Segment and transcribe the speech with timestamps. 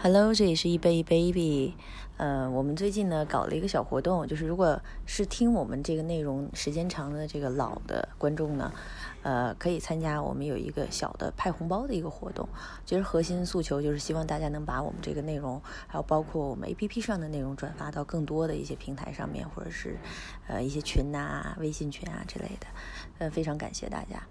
[0.00, 1.74] Hello，这里是一杯 baby。
[2.18, 8.70] 呃，我们最近呢搞了一个小活动，就是如果是听我们这个内容时间长的这个老的观众呢，
[9.22, 12.46] 呃，可以参加我们有一个小的派红包的一个活动。
[12.84, 19.96] 其实核心诉求就是希望大家能把我们这个内容，还有包括我们 APP 上的内容转发到更多的一些平台上面，或者是
[20.46, 22.66] 呃一些群呐、微信群啊之类的。
[23.18, 24.22] 呃，非常感谢大家。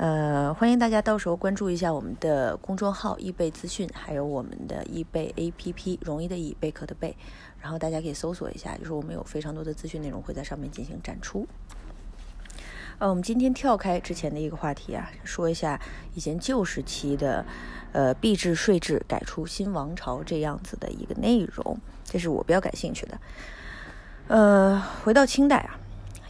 [0.00, 7.14] 呃，欢迎大家到时候关注一下我们的公众号易贝资讯，还有我们的易贝 APP，容易的易，贝壳的贝，
[7.60, 11.46] 然后大家可以搜索一下，就是我们有非常多的资讯内容会在上面进行展出。
[12.96, 15.78] 呃，我们今天跳开之前的一个话题啊，说一下
[16.14, 17.44] 以前旧时期的
[17.92, 23.20] 呃币制税制改出新王朝这样子的一个内容，这是我比较感兴趣的。
[24.28, 25.76] 呃，回到清代啊。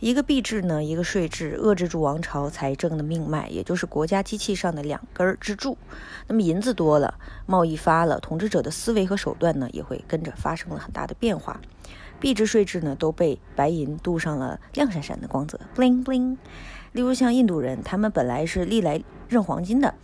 [0.00, 5.76] 一个币制呢，一个税制，遏制住王朝财政的命脉，也就是国家机器上的两根支柱。
[6.26, 11.60] 那么银子多了，贸易发了，统治者的思维和手段呢，也会跟着发生了很大的变化。
[12.18, 16.38] 币制税制呢，都被白银镀上了亮闪闪的光泽，bling bling。
[16.92, 19.94] 例如像印度人，他们本来是历来认黄金的，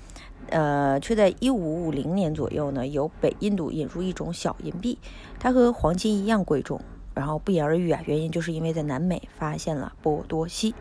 [0.51, 4.99] 呃，却在一五五零年左右呢，由北印度引入一种小银币，
[5.39, 6.78] 它和黄金一样贵重。
[7.17, 10.75] 然后不言而喻啊，原因就是因为在南美发现了波多西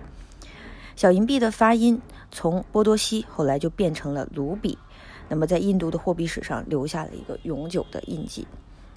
[0.97, 4.77] 小银币的发音，从波多西后来就变成了卢比，
[5.29, 8.45] 那么在印度的货币史上留下了一个永久的印记。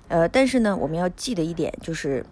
[0.09, 2.27] 呃，但是呢，我们要记得一点就是，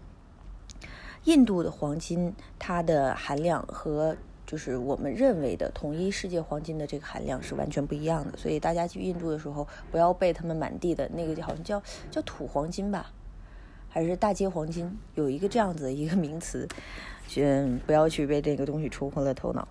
[1.24, 13.12] 印度的黄金它的含量和就是我们认为的统一世界黄金的这个含量是完全不一样的，所以大家去印度的时候不要被他们满地的那个好像叫叫土黄金吧。
[13.96, 16.68] 还是大街黄金有一个这样子的一个名词，
[17.36, 19.66] 嗯，不要去被这个东西冲昏了头脑。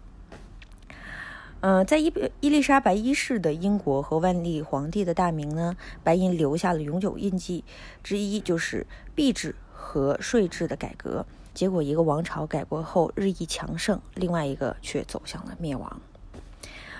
[1.60, 7.64] 呃，在伊伊丽莎白一世的英国和万历皇帝的大明呢，白银留下了永久印记
[8.02, 11.24] 之一，就是币制和税制的改革。
[11.54, 16.02] 结果，一个王朝改革后日益强盛，另外一个却走向了灭亡。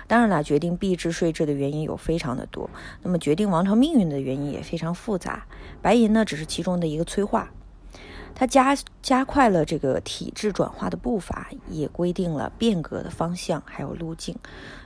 [0.06, 2.70] 当然了，决定币制税制的原因有非常的多，
[3.02, 5.46] 那么决定王朝命运的原因也非常复杂。
[5.82, 7.50] 白银呢，只是其中的一个催化，
[8.34, 14.36] 它加加快了这个体制转化的步伐，也规定了变革的方向还有路径。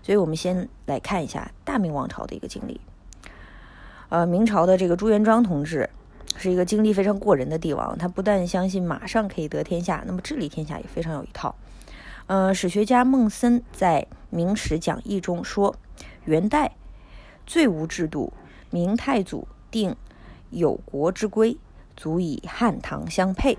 [0.02, 2.80] 所以，我们先来看一下大明王朝的一个经历。
[4.08, 5.88] 呃，明朝的这个朱元璋同志
[6.36, 11.54] 是一个精力非常过人的帝王，他不但相信马上可以得天下，那么治理天下也非常有一套。
[12.30, 15.74] 呃，史学家孟森在《明史讲义》中说，
[16.26, 16.76] 元代
[17.44, 18.32] 最无制度，
[18.70, 19.96] 明太祖定
[20.50, 21.58] 有国之规，
[21.96, 23.58] 足以汉唐相配。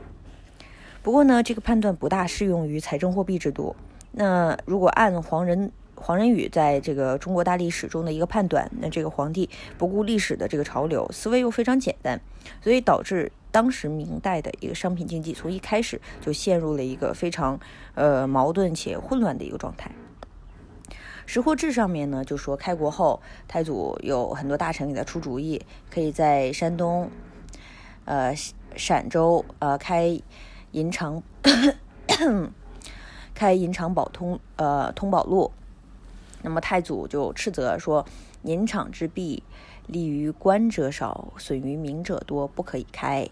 [1.03, 3.75] 不过呢，这个判断不大适用于财政货币制度。
[4.13, 12.21] 那如果按黄仁黄仁宇在这个中国大历史中的一个判断，那这个皇帝不顾历史的这个潮流，思维又非常简单，
[12.61, 13.33] 所以导致。
[13.51, 17.59] 当时明代的一个商品经济从一开始就陷入了一个非常
[17.95, 19.91] 呃矛盾且混乱的一个状态。
[21.25, 27.09] 识货志上面呢就说，开国后太祖有很多大臣给他出主意，可以在山东、
[28.05, 28.33] 呃
[28.75, 30.19] 陕州呃开
[30.71, 31.21] 银厂，
[33.33, 35.51] 开银厂 宝通呃通宝路。
[36.41, 38.05] 那么太祖就斥责说，
[38.43, 39.43] 银厂之弊，
[39.87, 43.29] 利于官者少，损于民者多，不可以开。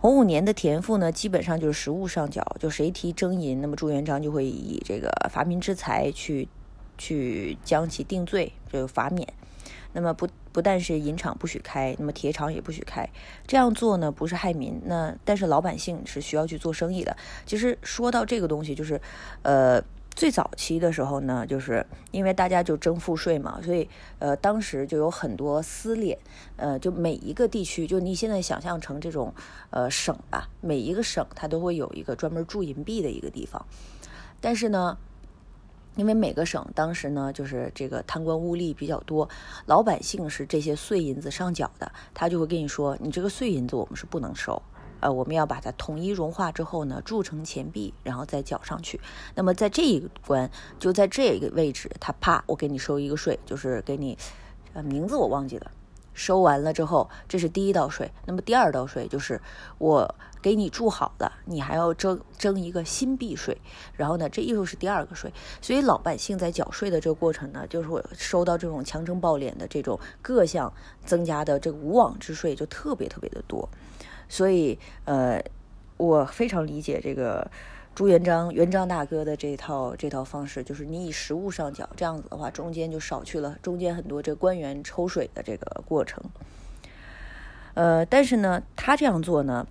[0.00, 6.48] 洪武年的田赋呢，基本上就是实物上缴，就谁提征银，那么朱元璋就会以这个罚民之财去，
[6.96, 9.28] 去将其定罪，就罚免。
[9.92, 13.06] 那么不不但是银厂不许开，那么铁厂也不许开。
[13.46, 17.14] 这样做呢，不是害民，那但是老百姓是需要去做生意的。
[17.44, 18.98] 其实说到这个东西，就是，
[19.42, 19.84] 呃。
[20.16, 23.88] 最早期的时候呢，就是因为大家就征赋税嘛，所以
[24.18, 26.18] 呃，当时就有很多私敛，
[26.56, 29.32] 呃，就每一个地区，就你现在想象成这种
[29.70, 33.64] 呃省吧，每一个省它都会有一个专门铸银币的一个地方。
[34.42, 34.98] 但是呢，
[35.96, 39.28] 因为每个省当时呢，就是这个贪官污吏比较多，
[39.64, 44.60] 老百姓是这些碎银子上缴的，他就会跟你说，你这个碎银子我们是不能收。
[45.00, 49.00] 呃，我们要把它统一融化之后呢，铸成钱币，然后再缴上去。
[49.34, 54.16] 那么在这一关，就在这个位置，他啪，我给你收一个税，就是给你，
[54.74, 55.70] 呃，名字我忘记了。
[56.12, 58.10] 收完了之后，这是第一道税。
[58.26, 59.40] 那么第二道税就是
[59.78, 63.56] 我给你铸好了，你还要征征一个新币税。
[63.96, 65.32] 然后呢，这又是第二个税。
[65.62, 70.70] 所以老百姓在缴税的这个过程呢，就是我收到这种强征暴敛的这种各项
[71.06, 73.66] 增加的这个无妄之税，就特别特别的多。
[74.30, 75.42] 所以，呃，
[75.98, 77.50] 我非常理解这个
[77.94, 86.22] 朱元璋元璋大哥的这套这套方式，就是你以实物上缴，这样子的话，中间就少去了中间很多这官员抽水的这个过程。
[87.74, 89.66] 呃，但是呢，他这样做呢，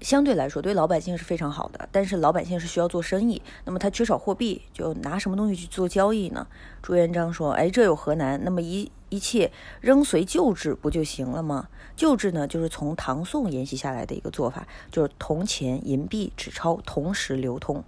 [0.00, 1.88] 相对来说对老百姓是非常好的。
[1.92, 6.46] 但是老百姓是需要做生意，那么他缺少货币，就拿什么东西去做交易呢？
[6.82, 8.40] 朱元璋说：“哎，这有何难？
[8.42, 9.50] 那么一一切
[9.80, 11.68] 仍随旧制不就行了吗？
[11.96, 17.84] 旧制呢，就是从唐宋沿袭下来的一个做法，就是铜钱、银币、纸钞同时流通。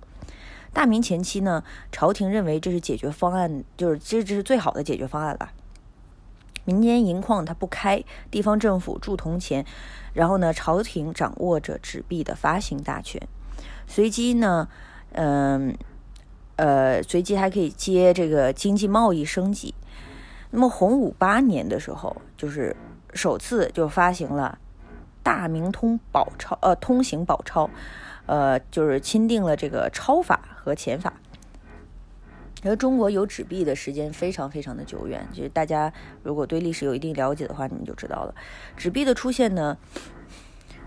[0.75, 5.51] 大明前期呢，朝廷认为这是解决方案，就是这这是最好的解决方案了。”
[6.65, 9.65] 民间银矿它不开，地方政府铸铜钱，
[10.13, 13.21] 然后呢，朝廷掌握着纸币的发行大权。
[13.87, 14.69] 随机呢，
[15.13, 15.77] 嗯，
[16.57, 19.75] 呃，随机还可以接这个经济贸易升级。
[20.51, 22.77] 那么洪武八年的时候，就是
[23.15, 24.59] 首次就发行了
[25.23, 27.69] 大明通宝钞，呃，通行宝钞，
[28.27, 31.15] 呃，就是钦定了这个钞法和钱法。
[32.63, 35.93] 因为中国有纸币的时间非常非常的久远，就是大家
[36.23, 38.35] 如果对历史有一定了解的话，你们就知道了。
[38.77, 39.77] 纸币的出现呢，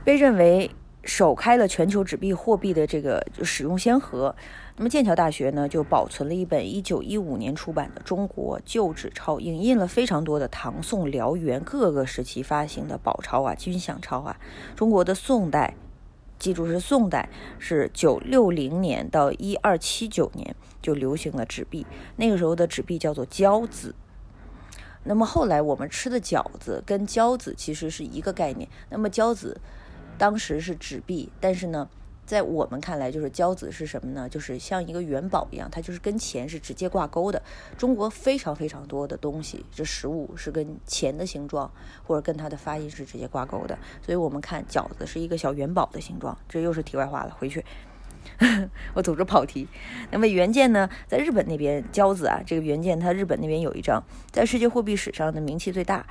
[0.03, 0.71] 被认为
[1.03, 4.35] 首开了全球纸币货币的这个使用先河。
[4.77, 14.37] 那么剑桥大学呢，就保存了一本1915年出版的《中国旧纸钞》，影印了非常多的唐宋辽元各个时期发行的宝钞啊、军饷钞啊。
[14.75, 15.75] 中国的宋代。
[16.37, 17.29] 记住是宋代，
[17.59, 21.85] 是九六零年到一二七九年就流行了纸币。
[22.17, 23.95] 那个时候的纸币叫做交子。
[25.03, 28.69] 那么后来我们吃的饺子跟交子其实是一个概念。
[28.89, 29.59] 那么交子
[30.17, 31.89] 当时是纸币，但是呢。
[32.25, 34.27] 在我们看来，就是交子是什么呢？
[34.27, 37.41] 就是像一个元宝一样，它就是跟钱是直接挂钩的。
[37.77, 41.71] 中国非常非常多的东西，这食物是跟钱的形状
[42.03, 43.77] 或者跟它的发音是直接挂钩的。
[44.01, 46.35] 所以我们看饺子是一个小元宝的形状。
[46.49, 47.63] 这又是题外话了，回去
[48.95, 49.67] 我总是跑题。
[50.09, 56.07] 那么原件呢，在日本那边交子啊，这个原件它日本那边有一张，在世界货币史上的名气最大。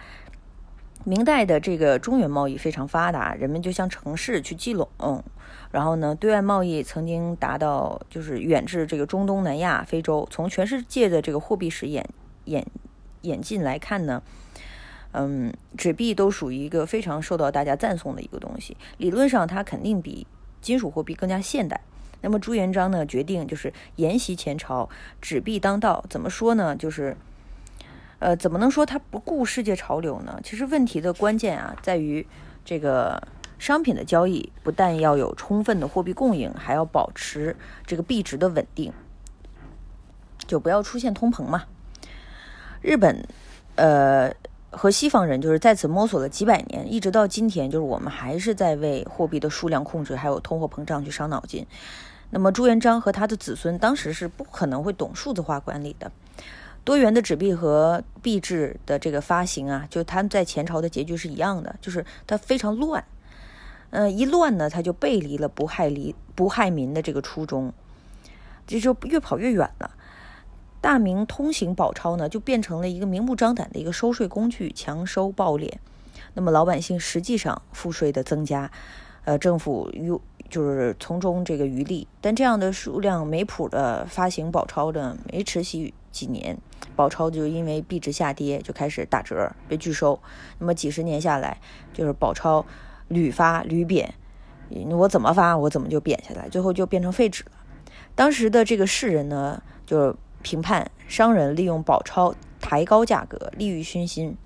[1.07, 5.23] 明代的这个中原贸易非常发达，人们就向城市去聚拢，
[5.71, 10.27] 然后呢，对外贸易曾经达到就是远至这个中东南亚、非洲。
[10.31, 12.09] 从全世界的这个货币史演
[12.47, 12.67] 演
[13.21, 14.23] 演进来看呢，
[15.13, 18.75] 嗯，纸币都属于一个非常受到大家赞颂的一个东西。
[18.97, 20.27] 理论上，它肯定比
[20.63, 21.83] 金属货币更加现代。
[22.23, 24.89] 那么朱元璋呢，决定就是沿袭前朝，
[25.21, 26.03] 纸币当道。
[26.09, 26.75] 怎么说呢？
[26.75, 27.15] 就是。
[28.19, 30.41] 呃，怎么能说它不顾世界潮流呢？
[30.43, 32.27] 其实问题的关键啊，在于
[32.65, 33.23] 这个
[33.59, 37.57] 商品的交易不但要有充分的货币供应，还要保持
[37.87, 38.93] 这个币值的稳定，
[40.47, 41.65] 就不要出现通膨嘛。
[42.81, 43.27] 日本，
[43.77, 44.33] 呃，
[44.71, 51.67] 和西方人就是在此摸索了几百年，一直到今天，就是我们还是在为货币的数量控制还有通货膨胀去伤脑筋。
[52.31, 56.11] 那么朱元璋和他的子孙当时是不可能会懂数字化管理的。
[56.85, 63.03] 多元的纸币和币制的这个发行啊，就它在前朝的结局是一样的，就是它非常乱。
[63.91, 67.73] 嗯，一乱呢，它就背离了不害离不害民的这个初衷，
[68.67, 69.93] 这就越跑越远了。
[70.81, 75.73] 大明通行宝钞呢，就变成了一个明目张胆的一个收税工具，强收暴敛。
[76.35, 78.71] 那么老百姓实际上赋税的增加，
[79.25, 80.21] 呃，政府又
[80.51, 82.07] 就是从中这个渔利。
[82.21, 86.59] 但这样的数量没谱的发行宝钞的没持续几年。
[86.97, 90.19] 宝钞就因为币值下跌就开始打折，被拒收。
[90.59, 91.59] 那么几十年下来，
[91.93, 92.65] 就是宝钞
[93.09, 94.15] 屡发屡贬，
[94.91, 97.51] 我怎么发我怎么就贬下来，最后就变成废纸了。
[98.15, 104.37] 当时的这个世人呢，就评判商人利用宝钞抬高价格，利欲熏心，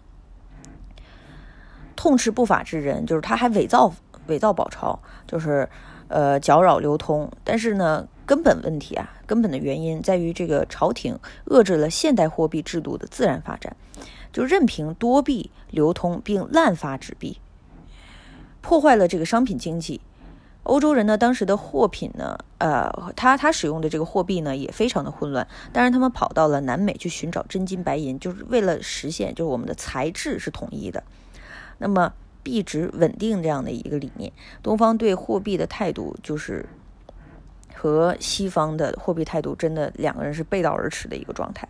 [1.94, 3.92] 痛斥不法之人，就是他还伪造
[4.26, 5.68] 伪造宝钞，就是
[6.08, 7.30] 呃搅扰流通。
[7.44, 8.08] 但是呢。
[8.28, 13.74] 根本问题啊，根本的原因在于这个朝廷遏制了现代货币制度的自然发展，
[14.30, 17.40] 就任凭多币流通并滥发纸币，
[18.60, 20.02] 破坏了这个商品经济。
[20.64, 25.48] 欧洲人呢，当时的货品呢，呃，他他使用的这个货币呢也非常的混乱。
[25.72, 31.02] 当然，他们跑到了南美去寻找真金白银，就是为了实现就是我们的材质是统一的，
[31.78, 34.30] 那么币值稳定这样的一个理念。
[34.62, 36.68] 东方对货币的态度就是。
[37.80, 41.68] 和西方的货币态度真的两个人是背道而驰的一个状态。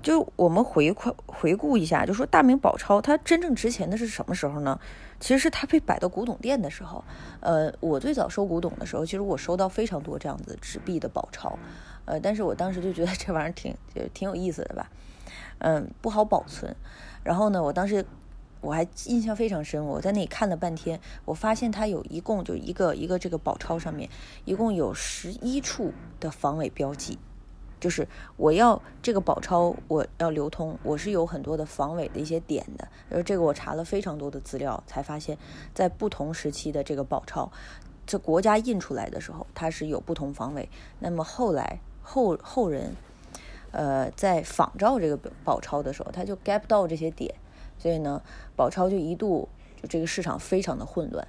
[0.00, 4.78] 就我们回回回顾一下，就说大明宝钞它真正值钱的是什么时候呢？
[5.18, 7.02] 其实是它被摆到古董店的时候。
[7.40, 11.58] 呃，我最早收古董的时候，其实我收到非常多这样子纸币的宝钞。
[12.04, 13.74] 呃，但是我当时就觉得这玩意儿挺
[14.12, 14.88] 挺有意思的吧。
[15.58, 16.76] 嗯，不好保存。
[17.24, 18.06] 然后呢，我当时。
[18.64, 19.84] 我还印象非常深。
[19.84, 24.08] 我在那里看了半天，我发现它有一共就一个一个这个宝钞上面，
[24.46, 27.18] 一共有十一处的防伪标记。
[27.78, 32.88] 就是我要这个宝钞，我要流通，我是有很多的防伪的一些点的。
[33.10, 35.36] 而这个我查了非常多的资料，才发现，
[35.74, 37.52] 在不同时期的这个宝钞，
[38.06, 40.66] 这国家印出来的时候，它是有不同防伪。
[41.00, 42.96] 那么后来后后人，
[43.72, 47.34] 呃，在仿照这个宝钞的时候，他就 get 不到这些点，
[47.84, 48.22] 所以呢，
[48.56, 49.46] 宝钞就一度
[49.82, 51.28] 就这个市场非常的混乱。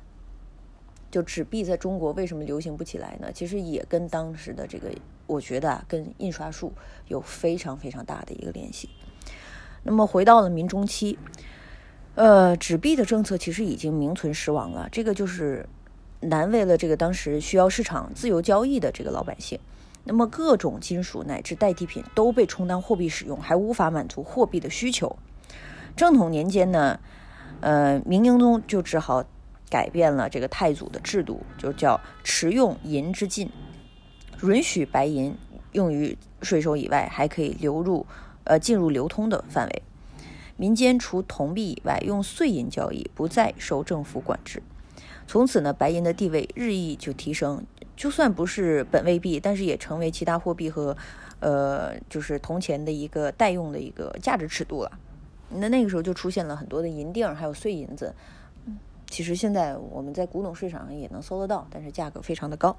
[1.12, 3.29] 就纸币在中国为什么流行不起来呢？
[3.33, 4.89] 其实也跟当时的这个。
[5.27, 6.71] 我觉得啊，跟印刷术
[7.09, 8.89] 有非常非常大的一个联系。
[9.83, 11.19] 那么回到了明中期，
[12.13, 14.88] 呃，纸币的政策其实已经名存实亡了。
[14.89, 15.67] 这个就是
[16.21, 19.59] 难为了这个当时需要市场自由交易的这个老百姓。
[20.05, 25.17] 那么各种金属乃至代替品都被充当货币使用，还无法满足货币的需求。
[25.95, 26.99] 正统年间呢，
[27.61, 29.23] 呃，明英宗就只好
[29.69, 33.49] 改变了这个太祖的制度，就叫持用银之禁。
[34.43, 35.35] 允许白银
[35.71, 38.05] 用于税收以外，还可以流入，
[38.43, 39.81] 呃，进入流通的范围。
[40.57, 44.61] 民间除铜币以外，用碎银交易不再受政府管制。
[45.27, 47.65] 从此呢，白银的地位日益就提升。
[47.95, 50.95] 就算不是本位币，但是也成为其他货币和，
[51.39, 54.91] 呃，就是铜钱的一个代用的一个价值尺度了。
[55.49, 58.13] 那那个时候就出现了很多的银锭，还有碎银子。
[59.07, 62.75] 其实现在我们在古董市场上也能搜得到，但是价格非常的高。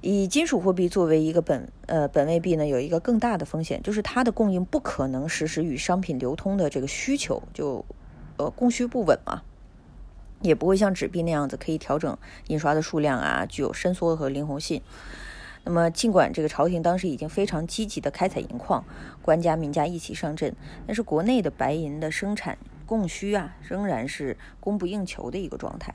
[0.00, 7.84] 以金属货币作为一个本呃本位币呢，有一个更大的风险，就是它的供应不可能实时与商品流通的这个需求就
[8.36, 9.42] 呃供需不稳嘛，
[10.40, 12.16] 也不会像纸币那样子可以调整
[12.46, 14.80] 印刷的数量啊，具有伸缩和灵活性。
[15.64, 18.84] 那么尽管这个朝廷当时已经非常积极的开采银矿，
[19.20, 20.54] 官家民家一起上阵，
[20.86, 25.94] 但是国内的白银的生产供需啊，仍然是供不应求的一个状态。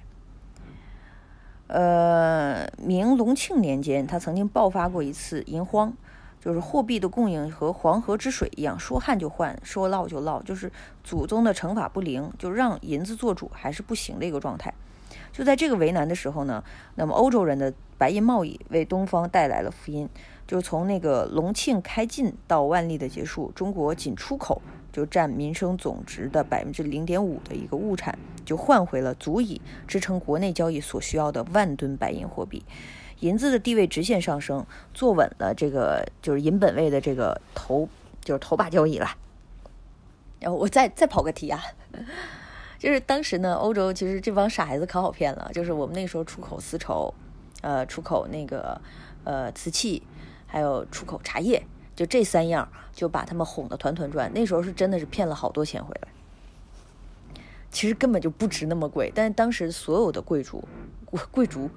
[1.67, 5.93] 呃，明隆庆年间，他曾经爆发过一次银荒，
[6.39, 10.72] 就是货币的供应和黄河之水一样，说旱就旱，说涝就涝，就是
[11.03, 14.72] 祖宗的惩罚不灵，就让银子做主还是不行的一个状态。
[15.33, 16.63] 就在这个为难的时候呢，
[16.95, 20.07] 那么欧洲人的白银贸易为东方带来了福音，
[20.47, 24.61] 就是从那个隆庆开禁到万历的结束，中国仅出口。
[24.93, 32.63] 就占民生总值的百分之零点五的一个物产，就换回了足以支撑国内交易所需要的万吨白银货币，
[33.21, 34.63] 银子的地位直线上升，
[34.93, 37.89] 坐稳了这个就是银本位的这个头，
[38.23, 39.09] 就是头把交椅了。
[40.39, 41.59] 然后我再再跑个题啊，
[42.83, 47.13] 就是当时呢，欧洲其实这帮傻孩子可好骗了，就是我们那时候出口丝绸，
[47.61, 48.77] 呃，出口那个
[49.23, 50.03] 呃瓷器，
[50.45, 51.65] 还有出口茶叶。
[51.95, 54.29] 就这三样，就把他们哄得团团转。
[54.33, 56.09] 那时候是真的是骗了好多钱回来，
[57.71, 59.09] 其实根本就不值那么贵。
[59.15, 60.67] 但是当时所有的贵族、
[61.31, 61.69] 贵族、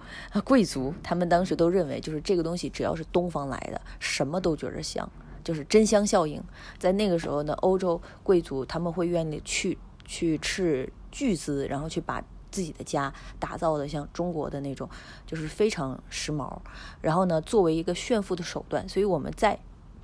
[0.43, 5.09] 贵族，他们当时都认为，就是这个东西只要是东方来的，什么都觉着香，
[5.45, 6.43] 就是真香效应。
[6.81, 14.89] 在那个时候呢，欧洲贵族他们会愿意去去斥巨资，然后去把自己的家打造的像中国的那种，
[15.27, 16.59] 就是非常时髦。
[17.01, 19.59] 然后呢，作为一个炫富的手段，所以我们在。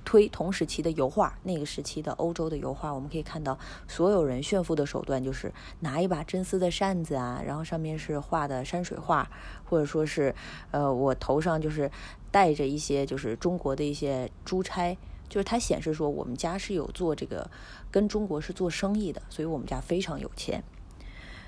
[0.05, 3.57] 推同时期的油画，那个时期的欧洲的油画，我们可以看到，
[3.87, 9.25] 所有人炫富的手段就是拿一把真丝的扇子啊，然后上面是画的山水画，
[9.63, 10.35] 或者说是，
[10.71, 11.89] 呃，我头上就是
[12.29, 14.97] 戴着一些就是中国的一些珠钗，
[15.33, 17.49] 就是它显示说我们家是有做这个
[17.89, 20.63] 跟中国是做生意的，所以我们家非常有钱。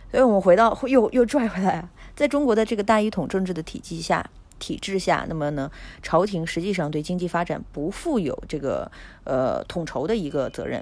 [0.10, 4.28] 所以我们回到又又拽回来，在中国的这个大一统政治的体系下。
[4.58, 5.70] 体制下，那么呢，
[6.02, 8.90] 朝廷实际上对经济发展不负有这个
[9.26, 10.82] 呃统筹的一个责任，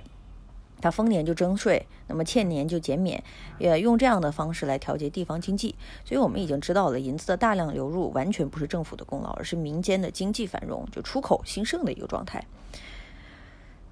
[0.80, 3.22] 他丰年就征税，那么欠年就减免，
[3.58, 5.74] 也用这样的方式来调节地方经济。
[6.06, 12.46] 所以我们已经知道了，银子的大量流入完全不是政府的功劳，而是民间的经济繁荣，就出口兴盛的一个状态。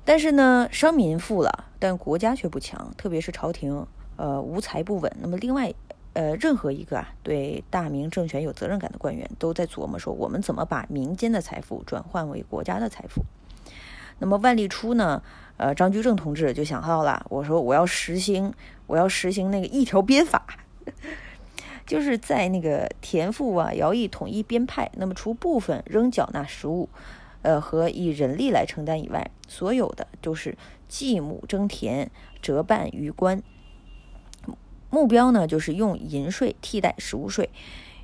[0.03, 3.85] 但是呢，商民富了，但国家却不强，特别是朝廷
[4.17, 5.11] 呃无财不稳。
[5.19, 5.73] 那么另外。
[6.13, 13.23] 呃，任何一个啊对大明政权有责任感的官员，都在琢磨说，我们怎么把民间的财富转换为国家的财富。
[14.19, 15.23] 那么万历初呢，
[15.55, 18.53] 呃，张居正同志就想到了，我说我要实行，
[18.87, 20.45] 我要实行那个一条鞭法，
[21.87, 26.89] 就是在那个田赋啊、徭役统一编派，那么除部分仍缴纳实物，
[27.41, 30.57] 呃和以人力来承担以外，所有的就是
[30.87, 32.09] 继母征田，
[32.41, 33.41] 折半于官。
[34.89, 37.49] 目标呢，就是用银税替代实物税，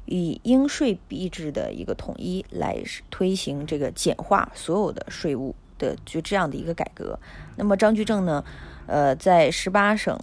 [0.05, 7.19] 以应税币制的一个统一来推行这个简化所有的税务的就这样的一个改革。
[7.57, 8.45] 那么张居正呢，
[8.85, 10.17] 呃，在十八省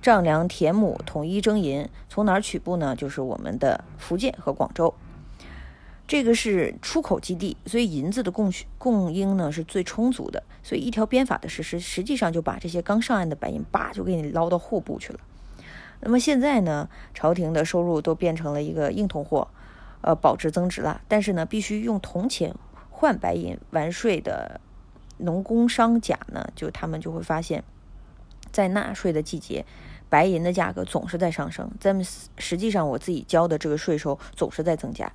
[0.00, 1.86] 丈量田亩，统一征银。
[2.08, 2.96] 从哪儿取布呢？
[2.96, 4.94] 就是我们的福建和广州。
[6.10, 10.42] 这个是出口基地，所以银子的供需供应呢是最充足的。
[10.60, 15.20] 所以一条鞭法的实施，实际上就把这些刚上岸的白银，叭就给你捞到户部去了。
[16.00, 19.46] 那么现在呢，朝廷的收入都变成了一个硬通货，
[20.00, 21.00] 呃，保值增值了。
[21.06, 22.52] 但是呢，必须用铜钱
[22.90, 24.60] 换白银完税的
[25.18, 27.62] 农工商贾呢，就他们就会发现，
[28.50, 29.64] 在纳税的季节，
[30.08, 31.70] 白银的价格总是在上升。
[31.78, 32.04] 咱们
[32.36, 35.12] 实际上我自己交的这个税收总是在增加。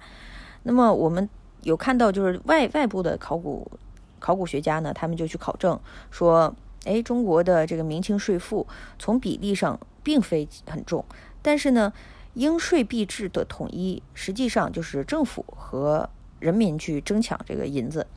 [0.67, 1.29] 那么我们
[1.61, 3.71] 有看到，就是外外部的考古
[4.19, 5.79] 考古学家呢，他们就去考证
[6.09, 6.53] 说，
[6.85, 8.65] 哎，中国的这个明清税赋
[8.97, 11.05] 从比例上并非很重，
[11.41, 11.93] 但是呢，
[12.33, 18.07] 应税币制的统一，实际上就是政府和人民去争抢这个银子，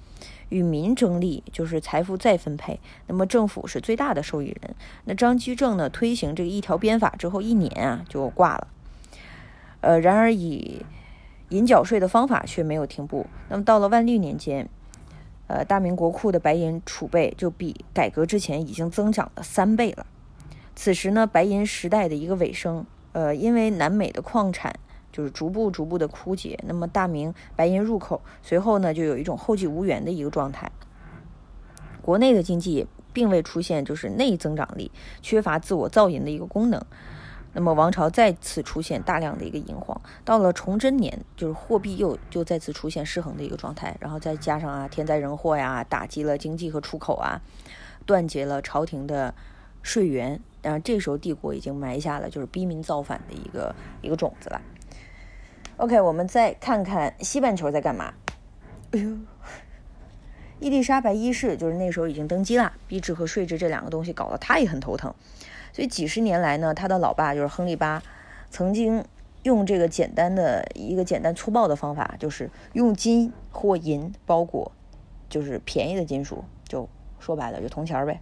[0.49, 2.81] 与民争利，就是财富再分配。
[3.07, 4.75] 那么政府是最大的受益人。
[5.05, 8.69] 那张居正呢，推行这个一条鞭法之后，一年啊就挂了。
[9.81, 10.85] 呃，然而以
[11.51, 13.27] 银缴税的方法却没有停步。
[13.49, 14.69] 那么到了万历年间，
[15.47, 20.07] 呃，大明国库的白银储备就比改革之前已经增长了三倍了。
[20.77, 24.75] 此时呢，白银时代的一个尾声，呃，因为南美的矿产
[25.11, 30.71] 就是逐步逐步的枯竭，那么大明白银入口随后呢，就有一种后继无源的一个状态。
[32.03, 34.91] 国内的经济并未出现就是内增长力，
[35.21, 36.81] 缺乏自我造银的一个功能。
[37.53, 47.41] 那么王朝再次出现大量的一个银荒，到了崇祯年，就是货币又就再次出现失衡的一个状态，然后再加上啊天灾人祸呀，打击了经济和出口啊，
[48.07, 49.35] 断绝了朝廷的
[49.83, 54.61] 税源，然后这时候帝国已经埋下了就是逼民造反的一个一个种子了。
[55.79, 58.13] OK，我们再看看西半球在干嘛？
[58.93, 59.17] 哎呦，
[60.61, 65.15] 伊丽莎白一世就是那时候已经登基了，币制和税制这两个东西搞得他也很头疼。
[65.73, 68.03] 所以几十年来呢，他的老爸就是亨利八，
[68.51, 69.05] 曾经
[69.45, 74.73] 用这个简单的一个简单粗暴的方法，就是用金或银包裹，
[75.29, 76.89] 就是便宜的金属，就
[77.21, 78.21] 说白了就铜钱儿呗，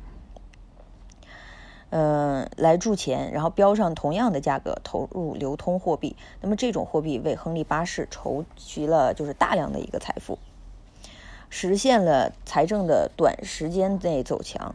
[1.91, 6.15] 嗯，来铸钱，然后标上同样的价格投入流通货币。
[6.43, 10.39] 那么这种货币为亨利八世筹集了就是大量的一个财富，
[11.49, 14.75] 实现了财政的短时间内走强。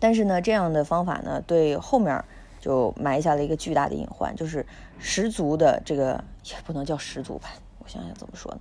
[0.00, 2.24] 但是呢，这样的方法呢，对后面
[2.60, 4.66] 就埋下了一个巨大的隐患，就是
[4.98, 8.60] 十足的这个也不能叫十足吧，我想想怎么说呢？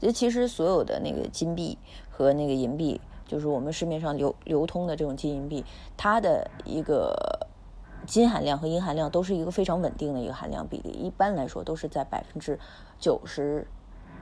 [0.00, 1.78] 就其实所有的那个金币
[2.10, 5.64] 和那个银币，就是我们市面上流流通的这种金银币，
[5.96, 7.46] 它的一个
[8.06, 12.58] 金含量和银含量都是一个非常稳定的一个含量比例，一般来说都是在百分之
[12.98, 13.66] 九十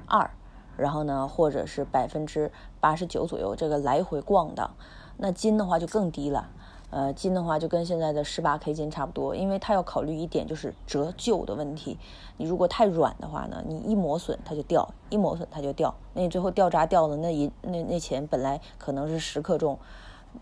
[0.07, 0.31] 二，
[0.77, 4.71] 然后呢，或者是百分之八十九左右，这个来回逛荡。
[5.19, 6.49] 那金的话就更低了，
[6.91, 11.99] 呃，金的话就跟现在的十八 K 金差不多，因为它要考虑一点就是折旧的问题。
[12.39, 15.95] 你如果太软的话呢，你一磨损它就掉，一磨损它就掉。
[16.15, 19.79] 那你最后掉渣掉了，那一那那钱本来可能是十克重，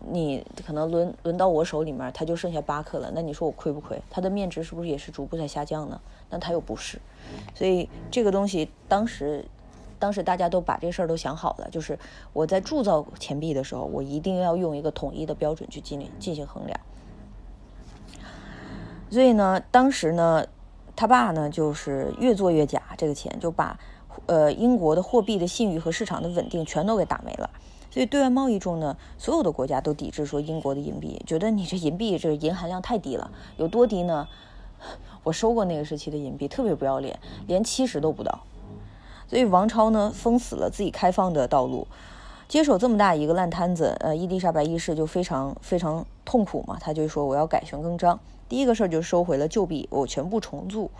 [0.09, 3.11] 你可能轮轮到我手里面，它就剩下八克了。
[3.13, 4.01] 那你说我亏不亏？
[4.09, 5.99] 它的面值是不是也是逐步在下降呢？
[6.29, 6.99] 那它又不是，
[7.53, 9.45] 所以这个东西当时。
[10.01, 11.97] 当时大家都把这事儿都想好了，就是
[12.33, 16.79] 我在铸造钱币的时候，我一定要用一个统一的标准去进进行衡量。
[19.11, 20.43] 所以呢，当时呢，
[20.95, 23.79] 他爸呢就是越做越假，这个钱就把
[24.25, 27.47] 呃英国的货币的信誉和市场的稳定全都给打没了。
[27.91, 34.27] 所以对外贸易中呢，所有的国家都抵制说英国的银币，觉得你这银币这银含量太低了，有多低呢？
[35.23, 38.39] 我收过那个时期的银币，特别不要脸，连七十都不到。
[39.31, 41.87] 所以王超呢封死了自己开放的道路，
[42.49, 48.19] 接手这么大一个烂摊子，呃，伊丽莎白一世就非常非常痛苦嘛，他就说我要改弦更张。
[48.49, 50.91] 第一个事儿就收回了旧币，我全部重铸，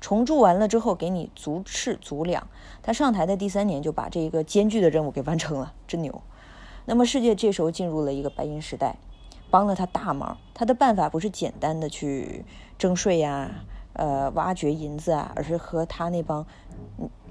[0.00, 2.46] 重铸完了之后给你足赤足两。
[2.80, 6.22] 他上台的第三年就把这一个艰巨的任务给完成了，真牛。
[6.84, 8.94] 那么世界这时候进入了一个白银时代，
[9.50, 10.38] 帮了他大忙。
[10.54, 12.44] 他的办法不是简单的去
[12.78, 13.50] 征税呀，
[13.94, 16.46] 呃，挖掘银子啊，而是和他那帮。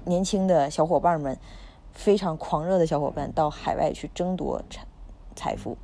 [0.04, 1.38] 年轻的小伙伴们，
[1.92, 4.84] 非常狂热的小伙伴到海外去争夺财
[5.34, 5.76] 财富，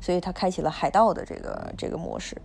[0.00, 2.40] 所以他开启了海盗的这个这个模式。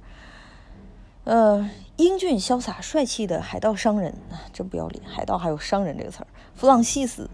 [1.23, 5.03] 呃，英俊潇洒帅气的海盗商人啊，真不要脸！
[5.05, 7.27] 海盗还有商人这个词儿，弗朗西斯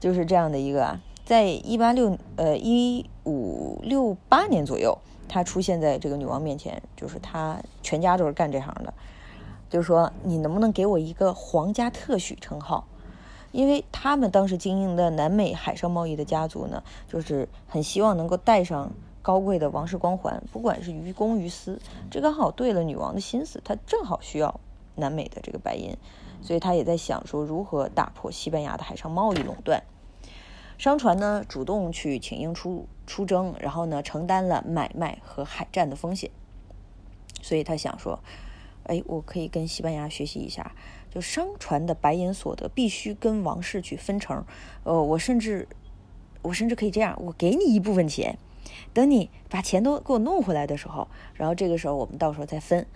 [0.00, 4.96] 就是这样的一个啊，在一八六呃一五六八年左右，
[5.28, 8.94] 他出现在这个女王面前，就是他全家都是干这行的。
[9.68, 12.86] 就是说，你能不能给我一个皇家特许称号？
[13.52, 24.60] 因为他们当时经营的南美海上贸易的家族呢，就是很希望能够带上高贵的王室光环，不管是于公于私，这刚好对了女王的心思，她正好需要
[24.96, 25.96] 南美的这个白银，
[26.42, 29.82] 所以她也在想说如何打破西班牙的海上贸易垄断。
[30.76, 36.30] 商船呢主动去请缨出出征，然后呢承担了买卖和海战的风险，
[37.40, 38.20] 所以他想说，
[38.86, 40.72] 哎，我可以跟西班牙学习一下，
[41.10, 44.44] 就商船的白银所得必须跟王室去分成，
[44.84, 45.68] 呃，我甚至
[46.42, 48.38] 我甚至可以这样，我给你一部分钱，
[48.92, 52.86] 等你把钱都给我弄回来的时候，然后这个时候我们到时候再分。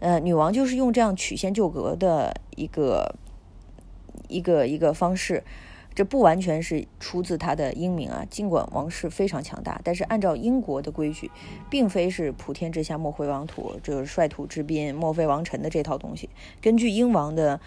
[0.00, 3.16] 呃，女王就是用这样曲线救国的一个
[4.28, 5.42] 一个一个方式。
[5.98, 11.28] 这不完全是出自他的英明啊，尽管王室非常强大，但是按照英国的规矩，
[11.68, 16.30] 并非是普天之下莫非王土，就是率土之滨莫非王臣的这套东西。
[16.62, 17.60] 根据英王的，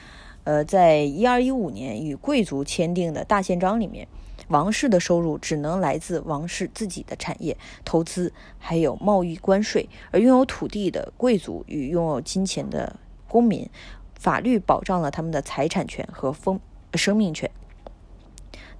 [0.46, 4.08] 呃，在一二一五年与贵族签订的大宪章里面，
[4.48, 12.96] 王室的收入只能来自王室自己的产业、投资，还有贸易关税，而拥有土地的贵族与拥有金钱的
[13.28, 13.70] 公民，
[14.18, 16.62] 法律保障了他们的财产权和风
[16.94, 17.52] 生命权。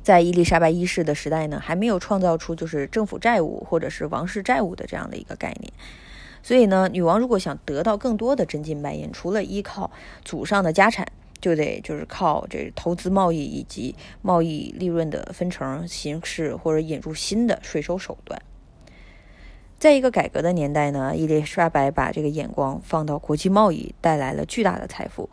[0.04, 5.72] 在伊丽莎白一世的时代呢，还没有创造出就是政府债务或者是王室债务的这样的一个概念，
[6.42, 9.92] 所以呢，女王如果想得到更多的真金白银，除了依靠
[10.26, 11.08] 祖上的家产，
[11.40, 18.42] 就得就是靠这投资贸易以及贸易利润的分成形式，或者引入新的税收手段。
[19.78, 25.30] 在一个改革的年代呢，伊丽莎白把这个眼光放到国际贸易，带来了巨大的财富。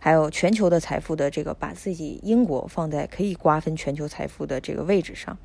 [0.00, 5.36] 还有全球的财富的这个，把自己英国放在可以瓜分全球财富的这个位置上。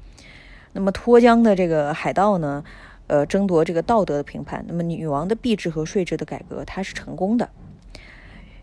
[0.71, 2.63] 那么脱缰的这个海盗呢，
[3.07, 4.65] 呃，争夺这个道德的评判。
[4.67, 7.49] 那么女王的币制和税制的改革，它是成功的。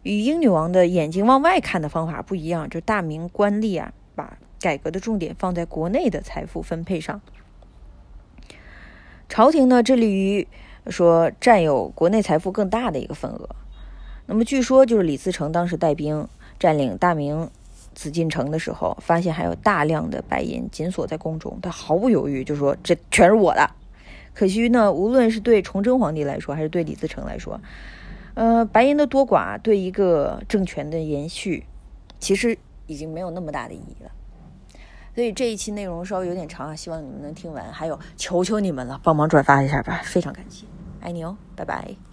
[0.03, 7.21] 与英女王的眼睛往外看的方法不一样，就大明官吏啊，把改革的重点放在国内的财富分配上。
[9.29, 10.49] 朝廷呢，致力于
[10.89, 13.49] 说占有国内财富更大的一个份额。
[14.27, 16.27] 那么据说，就是李自成当时带兵
[16.59, 17.51] 占领大明
[17.95, 23.69] 紫禁城的时候，发现还有大量的白银紧锁在宫中，他毫不犹豫就说：“这全是我的。”
[24.33, 27.61] 可惜呢，无论是对崇祯皇帝来说，还是对李自成来说，
[28.35, 31.67] 呃，白银的多寡对一个政权的延续，
[32.19, 32.57] 其实
[32.87, 34.11] 已经没有那么大的意义了。
[35.15, 37.71] 所以这一期内容稍微有点长啊，希望你们能听完。
[37.71, 40.65] 还有，求求你们了，帮忙转发一下吧，非常感谢，
[41.01, 42.12] 爱你哦，拜拜。